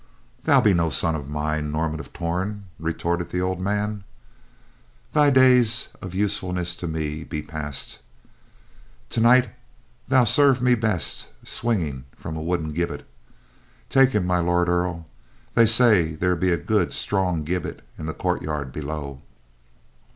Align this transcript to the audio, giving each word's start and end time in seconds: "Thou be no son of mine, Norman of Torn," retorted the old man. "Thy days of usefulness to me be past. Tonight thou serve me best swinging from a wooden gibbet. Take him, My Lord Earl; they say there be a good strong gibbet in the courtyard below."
"Thou 0.45 0.59
be 0.61 0.73
no 0.73 0.89
son 0.89 1.13
of 1.13 1.29
mine, 1.29 1.71
Norman 1.71 1.99
of 1.99 2.11
Torn," 2.11 2.63
retorted 2.79 3.29
the 3.29 3.39
old 3.39 3.61
man. 3.61 4.03
"Thy 5.13 5.29
days 5.29 5.89
of 6.01 6.15
usefulness 6.15 6.75
to 6.77 6.87
me 6.87 7.23
be 7.23 7.43
past. 7.43 7.99
Tonight 9.11 9.49
thou 10.07 10.23
serve 10.23 10.59
me 10.59 10.73
best 10.73 11.27
swinging 11.43 12.05
from 12.17 12.35
a 12.35 12.41
wooden 12.41 12.73
gibbet. 12.73 13.05
Take 13.91 14.09
him, 14.09 14.25
My 14.25 14.39
Lord 14.39 14.69
Earl; 14.69 15.05
they 15.53 15.67
say 15.67 16.15
there 16.15 16.35
be 16.35 16.51
a 16.51 16.57
good 16.57 16.93
strong 16.93 17.43
gibbet 17.43 17.83
in 17.95 18.07
the 18.07 18.13
courtyard 18.15 18.71
below." 18.73 19.21